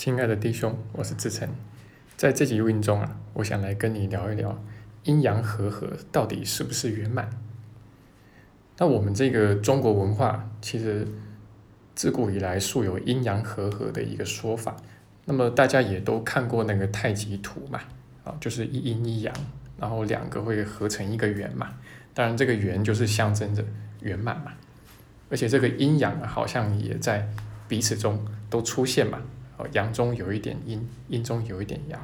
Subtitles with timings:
[0.00, 1.46] 亲爱的弟兄，我是志成，
[2.16, 4.58] 在这集录音中啊，我想来跟你聊一聊
[5.04, 7.28] 阴阳和合到底是不是圆满。
[8.78, 11.06] 那我们这个中国文化其实
[11.94, 14.74] 自古以来素有阴阳和合的一个说法，
[15.26, 17.78] 那么大家也都看过那个太极图嘛，
[18.24, 19.34] 啊，就是一阴一阳，
[19.78, 21.74] 然后两个会合成一个圆嘛，
[22.14, 23.62] 当然这个圆就是象征着
[24.00, 24.52] 圆满嘛，
[25.28, 27.28] 而且这个阴阳，好像也在
[27.68, 29.20] 彼此中都出现嘛。
[29.72, 32.00] 阳中有一点阴，阴中有一点阳，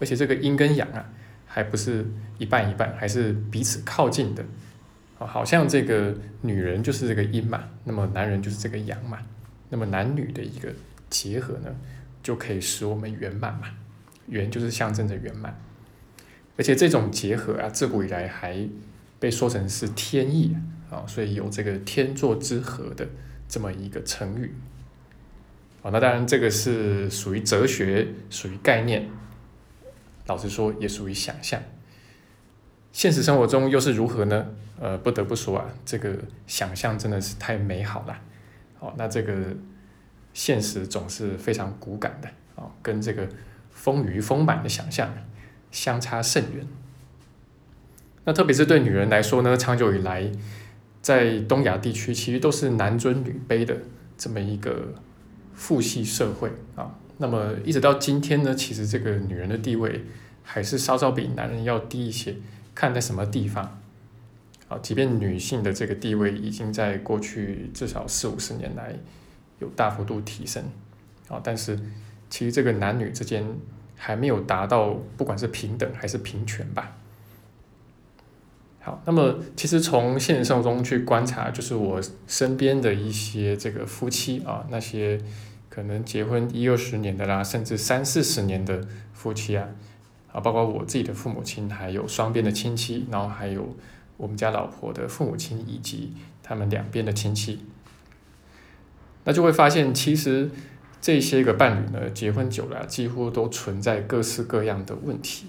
[0.00, 1.08] 而且这个阴跟阳啊，
[1.46, 2.06] 还不是
[2.38, 4.44] 一半一半，还是彼此靠近的。
[5.18, 9.18] 哦，好像这个女人就是这个阴嘛，那么男人就是这个阳嘛，
[9.70, 10.68] 那么男女的一个
[11.08, 11.74] 结合呢，
[12.22, 13.68] 就可以使我们圆满嘛。
[14.28, 15.60] 圆就是象征着圆满，
[16.56, 18.66] 而且这种结合啊，自古以来还
[19.18, 20.56] 被说成是天意
[20.88, 23.06] 啊，所以有这个天作之合的
[23.48, 24.54] 这么一个成语。
[25.82, 29.10] 哦，那当然，这个是属于哲学，属于概念。
[30.28, 31.60] 老实说，也属于想象。
[32.92, 34.46] 现实生活中又是如何呢？
[34.78, 36.16] 呃，不得不说啊，这个
[36.46, 38.16] 想象真的是太美好了。
[38.78, 39.34] 哦，那这个
[40.32, 43.28] 现实总是非常骨感的哦，跟这个
[43.72, 45.12] 丰腴丰满的想象
[45.72, 46.64] 相差甚远。
[48.24, 50.30] 那特别是对女人来说呢，长久以来
[51.00, 53.76] 在东亚地区，其实都是男尊女卑的
[54.16, 54.94] 这么一个。
[55.54, 60.04] 父系社会啊，那么一直到今天呢，其实这个女人的地位
[60.42, 62.36] 还是稍稍比男人要低一些。
[62.74, 63.78] 看在什么地方
[64.68, 64.78] 啊？
[64.82, 68.94] 即便女性的这个地位已经在过去至少四五十年来
[69.58, 70.64] 有大幅度提升
[71.28, 71.78] 啊，但是
[72.30, 73.44] 其实这个男女之间
[73.94, 76.96] 还没有达到不管是平等还是平权吧。
[78.82, 85.18] 好，那么其实从现实生活中去观察，就是我身边的一些这个夫妻啊，那些。
[85.74, 89.66] 可能结婚一二十年的啦，甚至三四十年的夫妻啊，
[90.30, 93.74] 啊，包括我自己的父母亲，还有双边的亲戚，然后还有
[94.18, 96.12] 我们家老婆的父母亲以及
[96.42, 97.64] 他们两边的亲戚，
[99.24, 100.50] 那就会发现，其实
[101.00, 105.46] 这些个伴侣呢，结婚久了，几乎都存在各式各样的问题。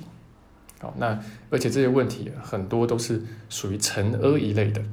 [0.84, 1.18] 好，那
[1.50, 4.84] 而且这些问题很多都是属于尘埃一类的。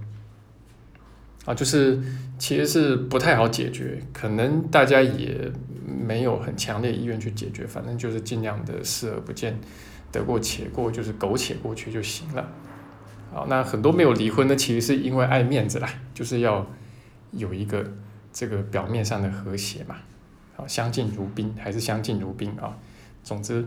[1.47, 1.99] 啊，就是
[2.39, 5.51] 其实是不太好解决，可能大家也
[5.85, 9.59] 没有很强烈意愿去解决，反正就是尽量的视而不见，
[10.13, 12.49] 得过且过，就是苟且过去就行了。
[13.33, 16.65] 好，那很多没有离婚的，其实是因为爱面子啦，就是要
[17.33, 17.85] 有一个
[18.33, 19.97] 这个表面上的和谐嘛。
[20.55, 22.77] 好，相敬如宾还是相敬如宾啊。
[23.25, 23.65] 总之，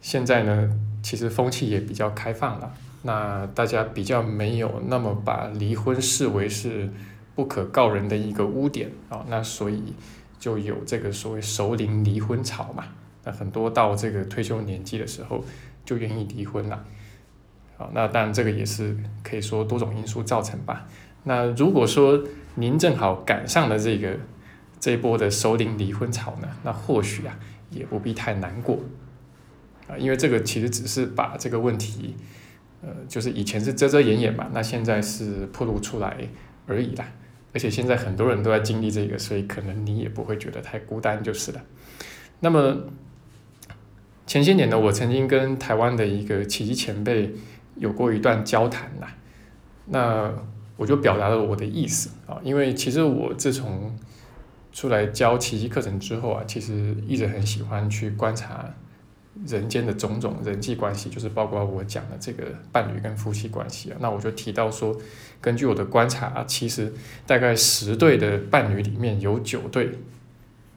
[0.00, 2.72] 现在呢，其实风气也比较开放了。
[3.02, 6.90] 那大家比较没有那么把离婚视为是
[7.34, 9.94] 不可告人的一个污点啊，那所以
[10.38, 12.84] 就有这个所谓熟龄离婚潮嘛。
[13.24, 15.42] 那很多到这个退休年纪的时候
[15.84, 16.84] 就愿意离婚了。
[17.78, 20.86] 好，那当然这个也是可以说多种因素造成吧。
[21.24, 22.22] 那如果说
[22.54, 24.16] 您正好赶上了这个
[24.78, 27.38] 这一波的熟龄离婚潮呢，那或许啊
[27.70, 28.78] 也不必太难过
[29.90, 32.14] 啊，因为这个其实只是把这个问题。
[32.82, 36.16] 呃，就是以前是遮遮掩掩嘛，那现在是暴露出来
[36.66, 37.06] 而已啦。
[37.52, 41.60] 而且现在很多人都在经历这个，所以可能你也不会觉得太孤单就是了。
[42.40, 42.74] 那么
[44.26, 47.34] 前些年呢，我曾经跟台湾的一个奇迹前辈
[47.76, 49.14] 有过一段交谈啦。
[49.84, 50.32] 那
[50.78, 53.94] 我就表达了我的意思啊，因为其实我自从
[54.72, 58.72] 出来教奇迹课程之后啊，其实一直很喜欢去观察。
[59.46, 63.96] 人间的种种人际关系，就是包括我讲的这个伴侣跟夫妻关系啊。
[64.00, 64.94] 那我就提到说，
[65.40, 66.92] 根据我的观察，啊其实
[67.26, 69.92] 大概十对的伴侣里面有九对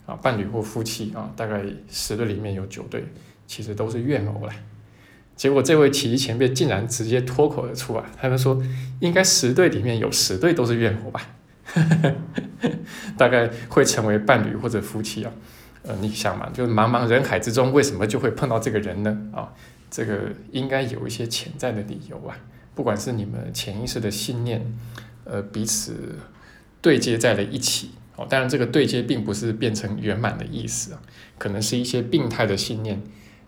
[0.05, 3.05] 啊，伴侣或夫妻啊，大概十对里面有九对，
[3.45, 4.53] 其实都是怨偶了。
[5.35, 8.61] 结果这位奇迹前辈竟然直接脱口而出啊，他就说，
[8.99, 11.21] 应该十对里面有十对都是怨偶吧，
[13.17, 15.31] 大概会成为伴侣或者夫妻啊。
[15.83, 19.29] 呃，你想嘛，就是茫茫人海之中，为什么就会碰到这个人呢？
[19.33, 19.53] 啊，
[19.91, 22.35] 这个应该有一些潜在的理由啊。
[22.73, 24.65] 不管是你们潜意识的信念，
[25.25, 26.17] 呃，彼此
[26.81, 31.01] 对接在了一起，哦，当然这个对接并不是变成圆满的意思啊，
[31.37, 33.03] 可能是一些病态的信念，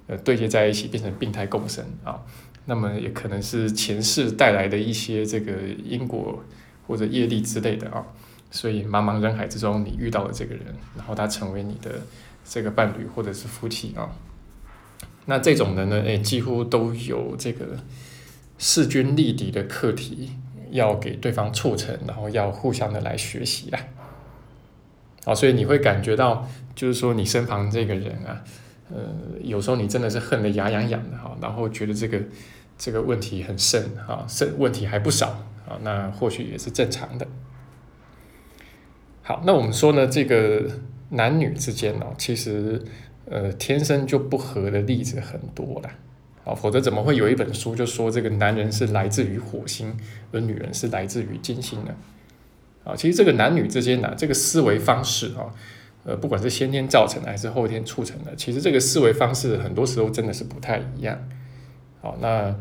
[0.08, 2.22] 呃，对接在一起变成病态共生啊。
[2.66, 5.54] 那么也可能是前世带来的一些这个
[5.84, 6.44] 因果
[6.86, 8.06] 或者业力之类的啊。
[8.52, 10.66] 所以茫茫人海之中，你遇到了这个人，
[10.96, 11.92] 然后他成为你的
[12.46, 14.10] 这个伴侣或者是夫妻啊，
[15.26, 17.66] 那这种人呢，哎，几乎都有这个
[18.58, 20.32] 势均力敌的课题
[20.72, 23.80] 要给对方促成，然后要互相的来学习啊。
[25.26, 28.44] 啊，所以你会感觉到，就是说你身旁这个人啊，
[28.92, 29.04] 呃，
[29.42, 32.22] 有时候你真的是恨得牙痒痒的哈，然后觉得这个
[32.78, 35.30] 这个问题很深啊，深问题还不少
[35.68, 37.28] 啊，那或许也是正常的。
[39.28, 40.70] 好，那我们说呢，这个
[41.10, 42.80] 男女之间哦，其实
[43.28, 45.90] 呃天生就不合的例子很多了，
[46.44, 49.98] 啊，否则怎么会有一本书就说这个男人是来自于火星，
[50.32, 51.96] 而女人是来自于金星呢？
[52.84, 55.50] 啊，其实这个男女之间呢，这个思维方式啊，
[56.04, 61.18] 呃，不管是先天造成的还是后天促成的，其实这个思维方式很多时候真的是不太一样。
[62.00, 62.56] 好，那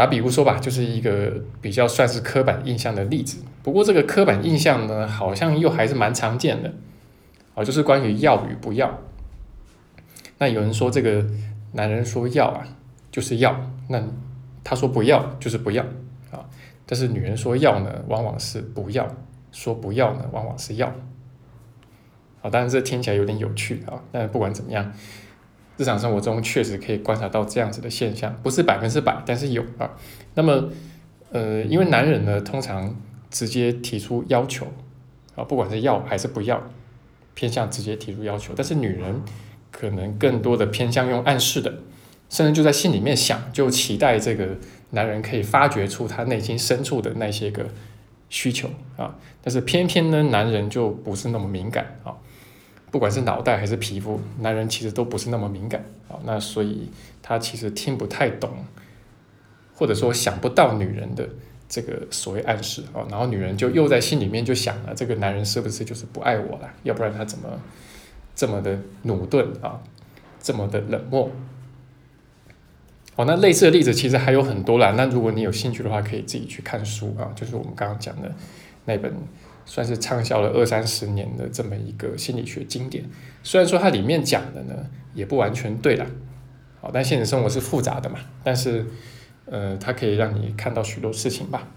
[0.00, 1.30] 打比如说吧，就是一个
[1.60, 3.44] 比较算是刻板印象的例子。
[3.62, 6.72] 不过这个刻板印象呢，好像又还是蛮常见的。
[7.54, 8.98] 啊，就是关于要与不要。
[10.38, 11.22] 那有人说这个
[11.72, 12.66] 男人说要啊，
[13.10, 13.52] 就是要；
[13.90, 14.02] 那
[14.64, 15.84] 他说不要，就是不要
[16.30, 16.48] 啊。
[16.86, 19.04] 但是女人说要呢，往往是不要；
[19.52, 20.86] 说不要呢，往往是要。
[22.40, 24.00] 啊，当然这听起来有点有趣啊。
[24.10, 24.90] 但不管怎么样，
[25.80, 29.90] 日常生活中确实可以观察到这样子的现象，不是百分之百，但是有啊。
[30.34, 30.68] 那么，
[31.32, 32.94] 呃，因为男人呢，通常
[33.30, 34.66] 直接提出要求
[35.34, 36.62] 啊，不管是要还是不要，
[37.34, 38.52] 偏向直接提出要求。
[38.54, 39.22] 但是女人
[39.70, 41.72] 可能更多的偏向用暗示的，
[42.28, 44.56] 甚至就在心里面想，就期待这个。
[44.92, 47.64] 男人可以发掘出他内心深处的那些个
[48.28, 52.10] 需求啊，但是偏偏呢，男人就不是那么敏感啊，
[52.90, 56.88] 不管是脑袋还是皮肤，男人其实都不是那么敏感啊，那所以
[57.22, 58.50] 他其实听不太懂，
[59.74, 61.28] 或者说想不到女人的
[61.68, 66.68] 这个所谓暗示啊，然后女人就又在心里面就想了，这个男人是不是就是不爱我了？
[66.82, 67.48] 要不然他怎么
[68.34, 69.80] 这么的努钝啊，
[70.40, 71.30] 这么的冷漠？
[73.16, 74.94] 哦，那类似的例子其实还有很多啦。
[74.96, 77.30] 那如果你有兴趣的话，可以自己去看书啊。
[77.36, 78.32] 就是我们刚刚讲的
[78.86, 79.14] 那本，
[79.64, 83.04] 算是畅销了二三十年的这么一个心理学经典。
[83.42, 84.74] 虽然说它里面讲的呢，
[85.14, 86.06] 也不完全对啦。
[86.80, 88.18] 好，但现实生活是复杂的嘛。
[88.42, 88.86] 但是，
[89.46, 91.68] 呃，它可以让你看到许多事情吧。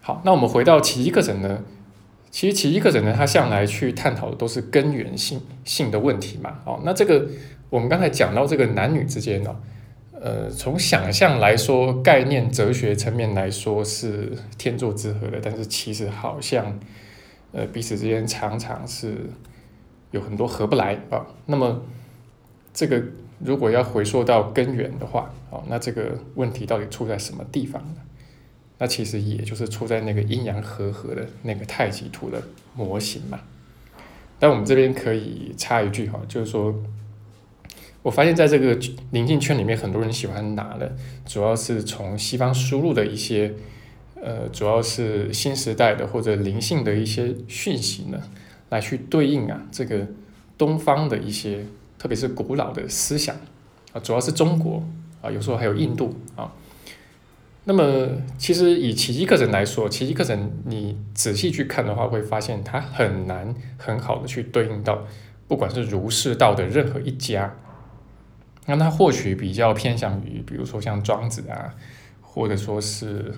[0.00, 1.62] 好，那我们回到奇迹课程呢？
[2.30, 6.60] 其实奇迹课程呢，它向来去探讨的都是根源性性的问题嘛。
[6.64, 7.28] 哦，那这个。
[7.72, 9.56] 我们刚才讲到这个男女之间呢，
[10.24, 16.78] 呃，从想象来说，概念哲学层面来说是天作之合的，但是其实好像，
[17.50, 19.16] 呃，彼此之间常常是
[20.12, 21.26] 有很多合不来啊。
[21.46, 21.82] 那么，
[22.72, 23.02] 这个
[23.40, 28.00] 如果要回溯到根源的话，哦，那这个问题到底出在什么地方呢？
[28.78, 32.40] 那其实也就是出在那个阴阳和合的那个太极图的
[32.76, 33.40] 模型嘛。
[34.38, 36.72] 但我们这边可以插一句哈，就是说。
[38.02, 38.76] 我发现，在这个
[39.12, 40.92] 灵性圈里面，很多人喜欢拿的，
[41.24, 43.54] 主要是从西方输入的一些，
[44.20, 48.20] 呃，主要是新时代的或者灵性的一些讯息呢，
[48.70, 50.04] 来去对应啊这个
[50.58, 51.64] 东方的一些，
[51.96, 53.36] 特别是古老的思想
[53.92, 54.82] 啊，主要是中国
[55.20, 56.52] 啊，有时候还有印度啊。
[57.64, 65.06] 那么，其实以奇迹课程来说，奇迹课程你仔细去看的话，会发现它很难很好的去对应到，
[65.46, 67.54] 不管是儒释道的任何一家。
[68.66, 71.74] 那他或许比较偏向于，比如说像庄子啊，
[72.20, 73.34] 或者说是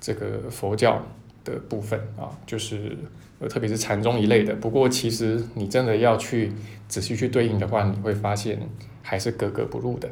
[0.00, 1.00] 这个佛教
[1.44, 2.98] 的部分啊，就是
[3.38, 4.52] 呃特别是禅宗一类的。
[4.56, 6.52] 不过其实你真的要去
[6.88, 8.58] 仔细去对应的话，你会发现
[9.02, 10.10] 还是格格不入的。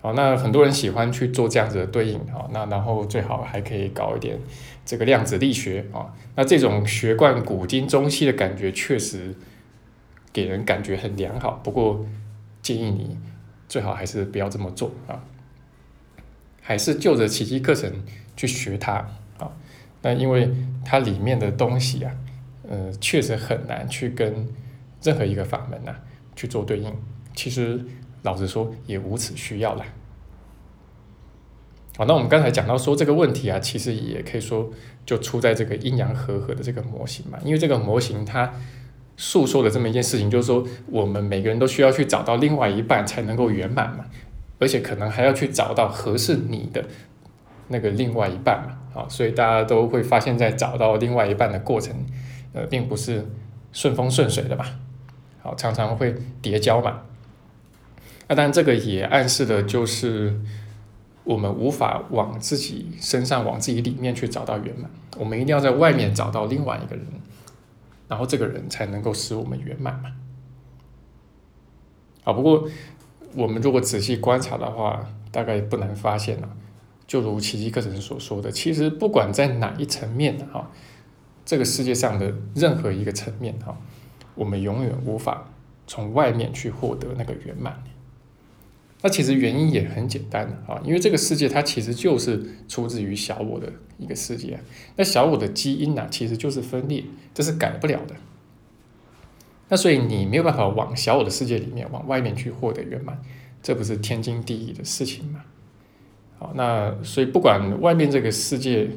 [0.00, 4.38] 好，那很多人喜欢去做这样子的对应啊，那然后最好还可以搞一点
[4.86, 9.34] 这个量子力学啊，那这种学贯古今中西的感觉，确实
[10.32, 11.60] 给人感觉很良好。
[11.64, 12.06] 不过。
[12.68, 13.16] 建议你
[13.66, 15.24] 最好还是不要这么做啊，
[16.60, 17.90] 还是就着奇迹课程
[18.36, 18.92] 去学它
[19.38, 19.50] 啊。
[20.02, 22.14] 那因为它里面的东西啊，
[22.68, 24.46] 呃，确实很难去跟
[25.02, 25.96] 任何一个法门呐
[26.36, 26.94] 去做对应。
[27.34, 27.82] 其实
[28.20, 29.82] 老实说，也无此需要了。
[31.96, 34.70] 好，那我们刚才讲到说这个问题啊，其实也可以说
[35.06, 38.52] 就出在这个阴阳和合的这个模型嘛，因为这个模型它。
[39.20, 44.04] 诉说的这么一件事情，就是说我们每个人都需要去找到另外一半才能够圆满嘛，
[44.60, 46.84] 而且可能还要去找到合适你的
[47.66, 51.92] 那个另外一半嘛，啊，所以大家都会发现，在找到另外一半的过程，
[52.52, 53.26] 呃，并不是
[53.72, 54.64] 顺风顺水的吧，
[55.42, 57.00] 好，常常会叠交嘛。
[58.28, 60.40] 那当然，这个也暗示的就是
[61.24, 67.04] 我们无法往自己身上、往自己里面去找到圆满，我们一定要在外面找到另外一个人。
[68.08, 70.10] 然后这个人才能够使我们圆满嘛。
[72.24, 72.68] 啊，不过
[73.34, 76.48] 我们如果仔细观察的话，大概不难发现啊，
[77.06, 80.70] 就如奇迹课程所说的，其实不管在哪一层面啊，
[81.44, 83.76] 这个世界上的任何一个层面哈，
[84.34, 85.46] 我们永远无法
[85.86, 87.82] 从外面去获得那个圆满。
[89.00, 94.58] 那其实原因也很简单啊，因为这个世界它其实就是出自于小我的一个世界，
[94.96, 98.16] 那小我的基因呢，其实就是分裂，这是改不了的。
[99.68, 103.20] 那所以你没有办法往小我的世界里面，往外面去获得圆满，
[103.62, 105.44] 这不是天经地义的事情吗？
[106.38, 108.88] 好，那所以不管外面这个世界，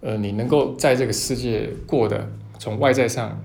[0.00, 3.42] 呃，你能够在这个世界过的从外在上，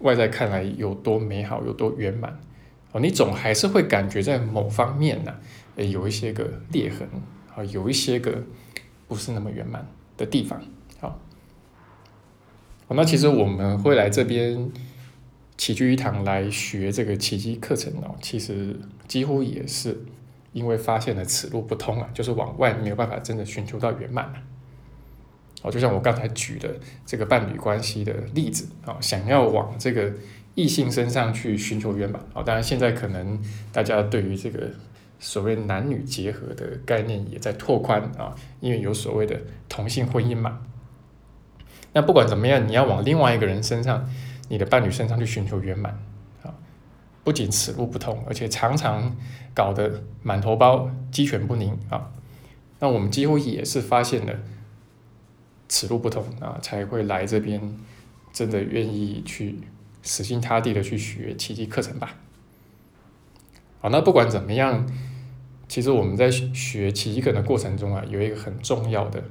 [0.00, 2.38] 外在看来有多美好，有多圆满。
[2.92, 5.32] 哦，你总还是会感觉在某方面呢，
[5.76, 7.08] 呃，有一些个裂痕，
[7.54, 8.42] 啊，有一些个
[9.06, 10.60] 不是那么圆满的地方，
[10.98, 11.16] 好，
[12.88, 14.68] 那其实我们会来这边
[15.56, 18.74] 齐聚一堂来学这个奇迹课程哦，其实
[19.06, 19.96] 几乎也是
[20.52, 24.42] 因为发现了此路不通啊，就是往外没有办法真的寻求到圆满了。
[25.62, 26.74] 哦，就像我刚才举的
[27.06, 30.12] 这个伴侣关系的例子啊，想要往这个。
[30.60, 32.42] 异性身上去寻求圆满啊！
[32.42, 33.40] 当然，现在可能
[33.72, 34.68] 大家对于这个
[35.18, 39.40] 所谓男女结合的概念也在拓宽啊，因为有所谓的
[39.70, 40.60] 同性婚姻嘛。
[41.94, 44.06] 那不管怎么样，你要往另外一个人身上，
[44.50, 45.98] 你的伴侣身上去寻求圆满
[46.42, 46.52] 啊，
[47.24, 49.16] 不仅此路不通，而且常常
[49.54, 52.12] 搞得满头包、鸡犬不宁啊。
[52.80, 54.34] 那我们几乎也是发现了
[55.70, 57.78] 此路不通啊，才会来这边，
[58.30, 59.58] 真的愿意去。
[60.02, 62.16] 死心塌地的去学奇迹课程吧。
[63.80, 64.86] 好，那不管怎么样，
[65.68, 69.22] 其实我们在学奇迹课程的过程中啊，有一个很重要的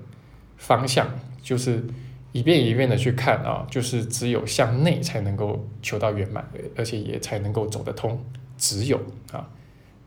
[0.58, 1.08] 方向，
[1.42, 1.84] 就是
[2.32, 8.24] 一遍一遍的去看啊，就是只有向内才能够求到圆满，而且也才能够走得通。
[8.58, 9.00] 只有
[9.32, 9.50] 啊，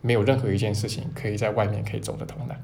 [0.01, 2.55] 没有任何一件事情可以在外面可以走得通的。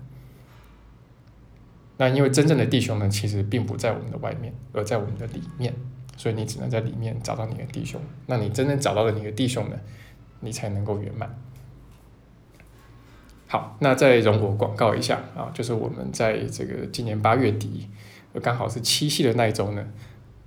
[1.98, 5.74] 那因为真正的弟兄们，其实并不在我们的外面，而在我们的里面。
[6.20, 9.80] 所以你只能在里面找到你的弟兄，那你真正找到了你的弟兄呢，
[10.42, 11.34] 你才能够圆满。
[13.48, 17.88] 好，那再容我广告一下啊，就是我们在这个今年八月底，
[18.42, 19.88] 刚好是七夕的那一周呢，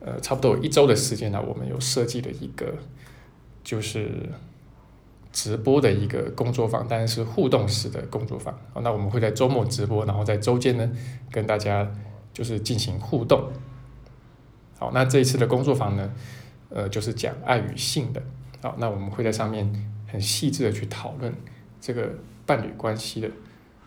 [0.00, 2.75] 呃，差不多有一周的时间呢，我们有设计了一个
[3.64, 4.29] 就是
[5.33, 8.55] 直播的一个工作坊，当然是互动式的工作坊。
[8.83, 10.93] 那我们会在周末直播，然后在周间呢
[11.31, 11.91] 跟大家
[12.35, 13.50] 就是进行互动。
[14.83, 16.12] 好，那这一次的工作坊呢，
[16.69, 18.21] 呃，就是讲爱与性的。
[18.61, 19.73] 好，那我们会在上面
[20.09, 21.33] 很细致的去讨论
[21.81, 22.12] 这个
[22.45, 23.31] 伴侣关系的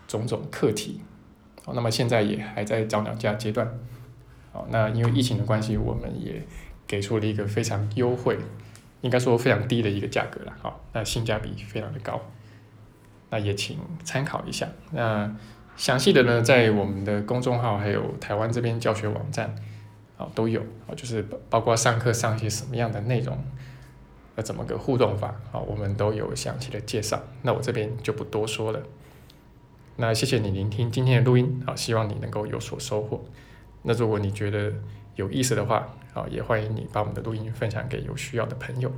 [0.08, 1.02] 种种课题。
[1.62, 3.70] 好，那么现在也还在找娘家阶段。
[4.54, 6.42] 好，那因为疫情的关系，我们也
[6.86, 8.38] 给出了一个非常优惠，
[9.02, 10.52] 应该说非常低的一个价格了。
[10.62, 12.18] 好，那性价比非常的高。
[13.28, 14.66] 那也请参考一下。
[14.92, 15.30] 那
[15.76, 19.54] 详细的呢，在我们的公众号还有台湾这边教学网站。
[20.16, 23.36] 啊，都有啊，就是包括上课上一些什么样的内容，
[24.34, 27.22] 啊，怎么个互动法啊，我们都有详细的介绍。
[27.42, 28.82] 那我这边就不多说了。
[29.96, 33.24] 那谢谢你聆听今天的录音啊，希望你能够有所收获。
[33.82, 34.72] 那如果你觉得
[35.14, 38.92] 有意思的话啊，也欢迎你把我们的录音分享给有需要的朋友。